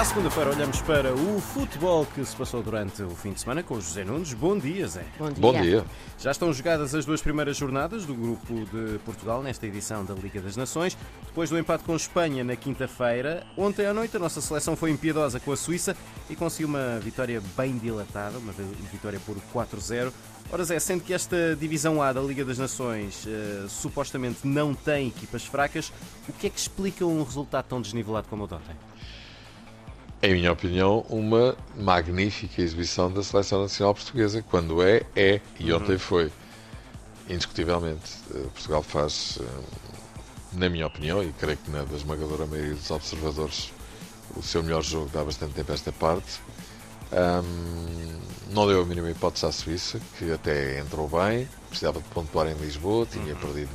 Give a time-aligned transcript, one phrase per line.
[0.00, 3.74] À segunda-feira olhamos para o futebol que se passou durante o fim de semana com
[3.74, 4.32] o José Nunes.
[4.32, 5.04] Bom dia, Zé.
[5.18, 5.40] Bom dia.
[5.42, 5.84] Bom dia.
[6.18, 10.40] Já estão jogadas as duas primeiras jornadas do Grupo de Portugal nesta edição da Liga
[10.40, 10.96] das Nações.
[11.26, 15.38] Depois do empate com Espanha na quinta-feira, ontem à noite a nossa seleção foi impiedosa
[15.38, 15.94] com a Suíça
[16.30, 18.54] e conseguiu uma vitória bem dilatada, uma
[18.90, 20.10] vitória por 4-0.
[20.50, 25.08] Ora Zé, sendo que esta divisão A da Liga das Nações eh, supostamente não tem
[25.08, 25.92] equipas fracas,
[26.26, 28.74] o que é que explica um resultado tão desnivelado como o de ontem?
[30.22, 34.44] Em minha opinião, uma magnífica exibição da Seleção Nacional Portuguesa.
[34.50, 35.40] Quando é, é.
[35.58, 36.30] E ontem foi.
[37.26, 38.18] Indiscutivelmente.
[38.34, 39.44] Eh, Portugal faz, eh,
[40.52, 43.72] na minha opinião, e creio que na da esmagadora maioria dos observadores,
[44.36, 46.40] o seu melhor jogo dá bastante tempo a esta parte.
[47.12, 48.20] Ahm,
[48.52, 52.54] não deu a mínima hipótese à Suíça, que até entrou bem, precisava de pontuar em
[52.54, 53.70] Lisboa, tinha perdido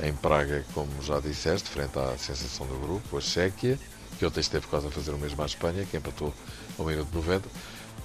[0.00, 3.78] em Praga, como já disseste, frente à sensação do grupo, a Chequia,
[4.18, 6.32] que ontem esteve quase a fazer o mesmo à Espanha, que empatou
[6.78, 7.48] ao minuto 90.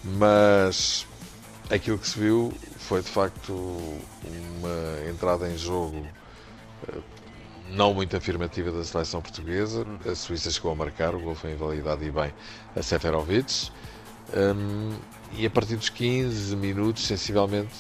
[0.03, 1.05] Mas
[1.69, 6.05] aquilo que se viu foi de facto uma entrada em jogo
[6.87, 6.97] eh,
[7.71, 9.85] não muito afirmativa da seleção portuguesa.
[10.09, 12.33] A Suíça chegou a marcar, o gol foi invalidado e bem
[12.75, 13.71] a Seferovic.
[14.35, 14.95] Um,
[15.33, 17.75] e a partir dos 15 minutos, sensivelmente,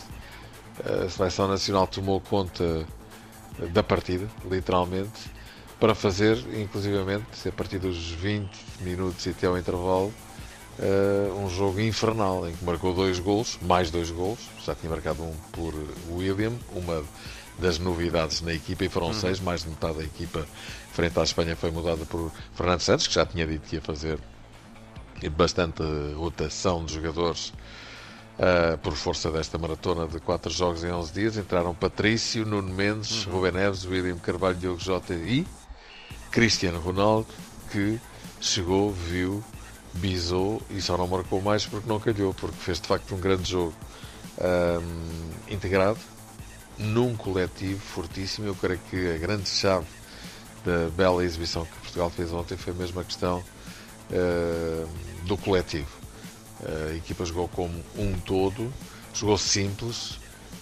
[0.83, 2.85] a seleção nacional tomou conta
[3.73, 5.29] da partida, literalmente,
[5.79, 8.49] para fazer, inclusivamente, a partir dos 20
[8.81, 10.13] minutos e até ao intervalo,
[10.79, 15.23] uh, um jogo infernal, em que marcou dois gols, mais dois gols, já tinha marcado
[15.23, 15.73] um por
[16.11, 17.03] William, uma
[17.59, 19.13] das novidades na equipa, e foram Uhum.
[19.13, 20.45] seis, mais de metade da equipa
[20.93, 24.19] frente à Espanha foi mudada por Fernando Santos, que já tinha dito que ia fazer
[25.31, 25.83] bastante
[26.15, 27.49] rotação de jogadores
[28.37, 31.37] uh, por força desta maratona de 4 jogos em 11 dias.
[31.37, 33.33] Entraram Patrício, Nuno Mendes, Uhum.
[33.33, 35.45] Rubem Neves, William Carvalho, Diogo Jota e
[36.31, 37.27] Cristiano Ronaldo,
[37.71, 37.99] que
[38.39, 39.43] chegou, viu,
[39.93, 43.49] bisou e só não marcou mais porque não calhou, porque fez de facto um grande
[43.49, 43.73] jogo
[44.39, 45.99] um, integrado
[46.77, 48.47] num coletivo fortíssimo.
[48.47, 49.87] Eu creio que a grande chave
[50.65, 53.43] da bela exibição que Portugal fez ontem foi mesmo a questão
[54.11, 54.89] uh,
[55.25, 55.99] do coletivo.
[56.91, 58.71] A equipa jogou como um todo,
[59.13, 60.19] jogou simples,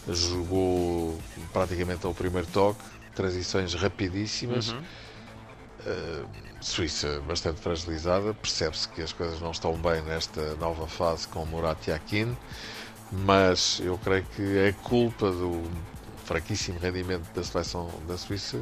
[0.08, 1.18] jogou
[1.52, 2.80] praticamente ao primeiro toque,
[3.16, 4.76] transições rapidíssimas.
[5.86, 11.46] Uh, Suíça bastante fragilizada, percebe-se que as coisas não estão bem nesta nova fase com
[11.46, 12.36] Murat Yakin,
[13.12, 15.64] mas eu creio que a culpa do
[16.26, 18.60] fraquíssimo rendimento da seleção da Suíça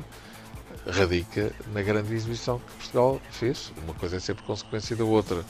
[0.85, 3.71] radica na grande exibição que Portugal fez.
[3.83, 5.43] Uma coisa é sempre consequência da outra.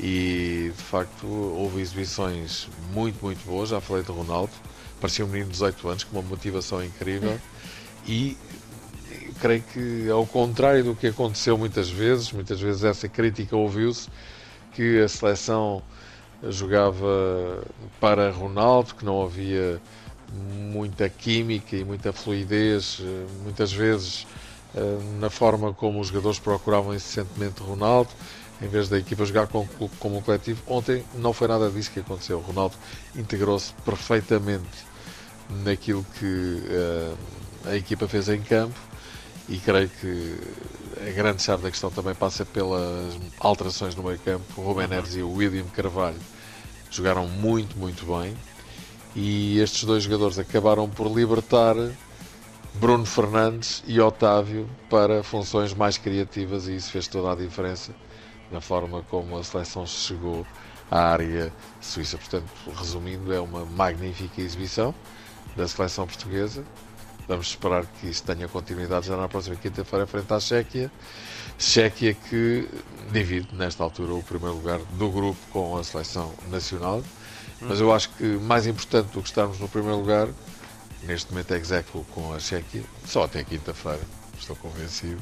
[0.00, 3.68] E de facto houve exibições muito, muito boas.
[3.68, 4.52] Já falei de Ronaldo,
[5.00, 7.38] parecia um menino de 18 anos com uma motivação incrível.
[8.08, 8.36] E
[9.40, 14.08] creio que, ao contrário do que aconteceu muitas vezes, muitas vezes essa crítica ouviu-se,
[14.72, 15.82] que a seleção
[16.48, 17.62] jogava
[18.00, 19.80] para Ronaldo, que não havia
[20.72, 23.00] muita química e muita fluidez,
[23.42, 24.26] muitas vezes
[25.18, 28.10] na forma como os jogadores procuravam incessantemente Ronaldo,
[28.60, 29.68] em vez da equipa jogar como,
[30.04, 30.62] um coletivo.
[30.66, 32.40] Ontem não foi nada disso que aconteceu.
[32.40, 32.74] Ronaldo
[33.14, 34.86] integrou-se perfeitamente
[35.64, 37.16] naquilo que uh,
[37.66, 38.78] a equipa fez em campo
[39.48, 40.36] e creio que
[41.06, 44.44] a grande chave da questão também passa pelas alterações no meio campo.
[44.56, 46.18] O Rubem Neves e o William Carvalho
[46.90, 48.36] jogaram muito, muito bem
[49.14, 51.74] e estes dois jogadores acabaram por libertar
[52.74, 57.94] Bruno Fernandes e Otávio para funções mais criativas e isso fez toda a diferença
[58.50, 60.46] na forma como a seleção chegou
[60.90, 62.18] à área suíça.
[62.18, 62.46] Portanto,
[62.76, 64.94] resumindo, é uma magnífica exibição
[65.56, 66.64] da seleção portuguesa.
[67.28, 70.90] Vamos esperar que isso tenha continuidade já na próxima quinta-feira frente à Chequia.
[71.58, 72.68] Chequia que
[73.10, 77.02] divide, nesta altura, o primeiro lugar do grupo com a seleção nacional.
[77.60, 80.28] Mas eu acho que mais importante do que estarmos no primeiro lugar,
[81.02, 84.02] neste momento é execuo com a Chequia, só até quinta-feira.
[84.38, 85.20] Estou convencido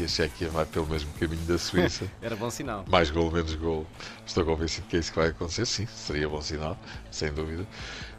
[0.00, 2.10] que a Chequia vai pelo mesmo caminho da Suíça.
[2.22, 2.84] Era bom sinal.
[2.88, 3.86] Mais gol, menos gol.
[4.26, 5.66] Estou convencido que é isso que vai acontecer.
[5.66, 6.78] Sim, seria bom sinal,
[7.10, 7.66] sem dúvida.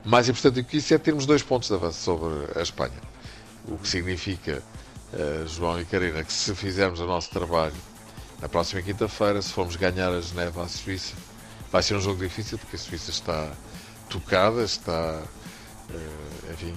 [0.05, 3.01] Mais importante do que isso é termos dois pontos de avanço sobre a Espanha.
[3.67, 4.61] O que significa,
[5.13, 7.75] uh, João e Karina, que se fizermos o nosso trabalho
[8.39, 11.15] na próxima quinta-feira, se formos ganhar a Geneva à Suíça,
[11.71, 13.51] vai ser um jogo difícil porque a Suíça está
[14.09, 15.23] tocada, está,
[15.89, 16.75] uh, enfim,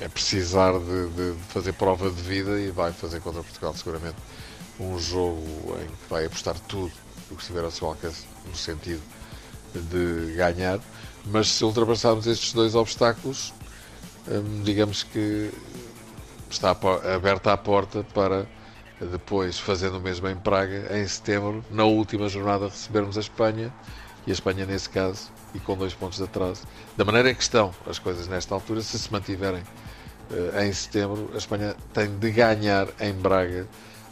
[0.00, 4.16] é precisar de, de, fazer prova de vida e vai fazer contra Portugal seguramente
[4.78, 5.44] um jogo
[5.82, 6.90] em que vai apostar tudo
[7.30, 9.02] o que estiver ao seu alcance no sentido
[9.74, 10.80] de ganhar,
[11.26, 13.52] mas se ultrapassarmos estes dois obstáculos,
[14.26, 15.52] hum, digamos que
[16.50, 16.76] está
[17.14, 18.46] aberta a porta para
[19.00, 23.72] depois fazendo o mesmo em Praga, em setembro, na última jornada recebermos a Espanha,
[24.26, 26.64] e a Espanha nesse caso, e com dois pontos de atraso.
[26.96, 29.62] Da maneira que estão as coisas nesta altura, se se mantiverem
[30.62, 33.66] em setembro, a Espanha tem de ganhar em Braga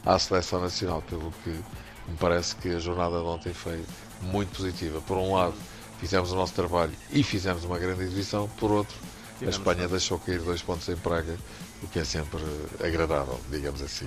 [0.05, 3.85] à seleção nacional, pelo que me parece que a jornada de ontem foi
[4.23, 5.01] muito positiva.
[5.03, 5.55] Por um lado,
[6.01, 8.97] fizemos o nosso trabalho e fizemos uma grande exibição, por outro,
[9.41, 11.37] a Espanha deixou cair dois pontos em Praga,
[11.83, 12.41] o que é sempre
[12.83, 14.07] agradável, digamos assim.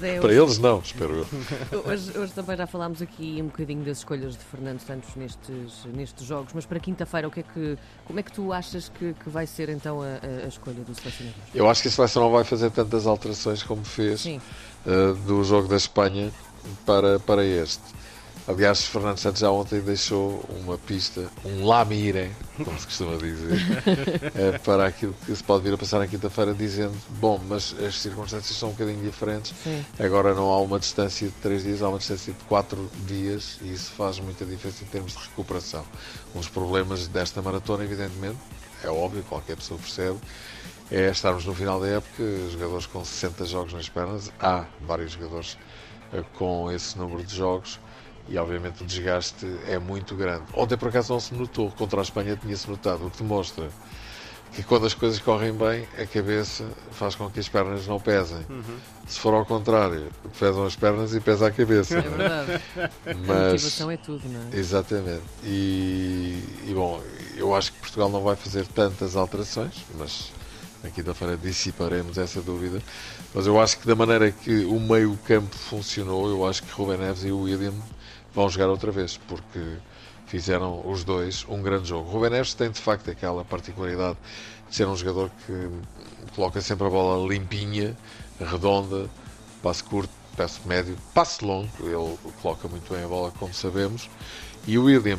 [0.00, 1.14] Zé, Para eles não, espero
[1.72, 1.84] eu.
[1.84, 6.26] Hoje, hoje, também já falámos aqui um bocadinho das escolhas de Fernando Santos nestes, nestes
[6.26, 9.28] jogos, mas para quinta-feira, o que é que, como é que tu achas que, que
[9.28, 11.40] vai ser então a, a, escolha do selecionador?
[11.54, 15.68] Eu acho que a seleção não vai fazer tantas alterações como fez uh, do jogo
[15.68, 16.32] da Espanha
[16.86, 17.82] para, para este.
[18.46, 23.56] Aliás, Fernando Santos já ontem deixou uma pista, um lamire, como se costuma dizer,
[24.34, 28.00] é, para aquilo que se pode vir a passar na quinta-feira, dizendo: bom, mas as
[28.00, 29.54] circunstâncias são um bocadinho diferentes.
[29.62, 29.84] Sim.
[29.96, 33.72] Agora não há uma distância de três dias, há uma distância de quatro dias e
[33.72, 35.84] isso faz muita diferença em termos de recuperação.
[36.34, 38.38] Um dos problemas desta maratona, evidentemente,
[38.82, 40.18] é óbvio, qualquer pessoa percebe,
[40.90, 45.56] é estarmos no final da época, jogadores com 60 jogos nas pernas, há vários jogadores
[46.12, 47.78] eh, com esse número de jogos
[48.28, 50.44] e obviamente o desgaste é muito grande.
[50.54, 53.68] Ontem por acaso não se notou, contra a Espanha tinha-se notado, o que demonstra
[54.52, 58.44] que quando as coisas correm bem, a cabeça faz com que as pernas não pesem.
[58.50, 58.76] Uhum.
[59.06, 61.98] Se for ao contrário, pesam as pernas e pesa a cabeça.
[61.98, 62.62] É verdade.
[63.26, 64.56] Mas, a motivação é tudo, não é?
[64.56, 65.22] Exatamente.
[65.42, 67.02] E, e bom,
[67.36, 70.30] eu acho que Portugal não vai fazer tantas alterações, mas
[70.84, 72.82] na quinta-feira dissiparemos essa dúvida.
[73.34, 77.24] Mas eu acho que da maneira que o meio-campo funcionou, eu acho que Ruben Neves
[77.24, 77.72] e o William
[78.34, 79.60] vão jogar outra vez, porque
[80.26, 82.10] fizeram os dois um grande jogo.
[82.10, 84.18] Ruben Neves tem de facto aquela particularidade
[84.68, 85.70] de ser um jogador que
[86.34, 87.96] coloca sempre a bola limpinha,
[88.40, 89.10] redonda,
[89.62, 94.08] passe curto, passe médio, passe longo, ele coloca muito bem a bola, como sabemos.
[94.66, 95.18] E o William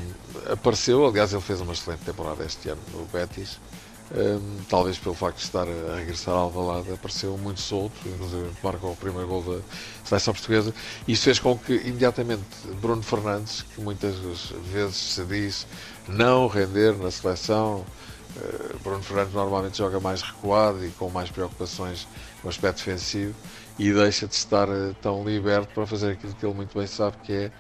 [0.49, 3.59] apareceu, aliás, ele fez uma excelente temporada este ano no Betis,
[4.11, 8.91] um, talvez pelo facto de estar a regressar ao Alvalade, apareceu muito solto, inclusive marcou
[8.91, 9.61] o primeiro gol da
[10.03, 10.73] seleção portuguesa.
[11.07, 12.43] Isso fez com que imediatamente
[12.81, 14.15] Bruno Fernandes, que muitas
[14.71, 15.67] vezes se diz
[16.07, 17.85] não render na seleção,
[18.35, 22.07] uh, Bruno Fernandes normalmente joga mais recuado e com mais preocupações
[22.43, 23.33] no aspecto defensivo
[23.79, 27.17] e deixa de estar uh, tão liberto para fazer aquilo que ele muito bem sabe
[27.23, 27.51] que é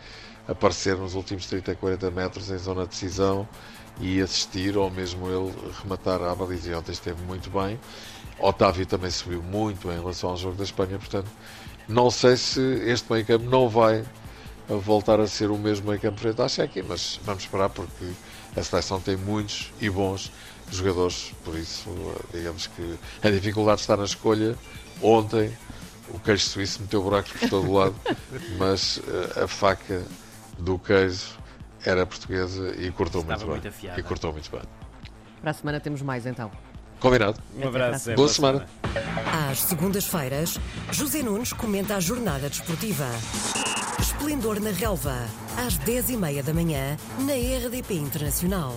[0.47, 3.47] aparecer nos últimos 30, 40 metros em zona de decisão
[3.99, 6.33] e assistir, ou mesmo ele rematar a.
[6.33, 7.79] E ontem esteve muito bem.
[8.39, 11.29] Otávio também subiu muito em relação ao jogo da Espanha, portanto,
[11.87, 14.03] não sei se este meio campo não vai
[14.67, 18.11] voltar a ser o mesmo meio campo frente à Chequia, mas vamos esperar porque
[18.55, 20.31] a seleção tem muitos e bons
[20.71, 21.89] jogadores, por isso,
[22.33, 24.57] digamos que a dificuldade está na escolha.
[25.01, 25.55] Ontem
[26.09, 27.95] o queijo suíço meteu buracos por todo o lado,
[28.57, 30.03] mas eh, a faca
[30.57, 31.37] do queijo
[31.85, 33.91] era portuguesa e cortou Estava muito, muito bem.
[33.97, 34.61] E cortou muito bem.
[35.41, 36.49] Para a semana temos mais então.
[36.99, 37.39] Combinado.
[37.57, 38.13] Um abraço.
[38.15, 38.65] Boa semana.
[39.49, 40.57] Às segundas-feiras,
[40.91, 43.07] José Nunes comenta a jornada desportiva.
[43.99, 45.27] Esplendor na Relva,
[45.57, 48.73] às 10h30 da manhã, na RDP Internacional.